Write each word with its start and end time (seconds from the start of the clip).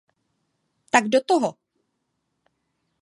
Tak 0.91 1.09
do 1.13 1.19
toho! 1.21 1.57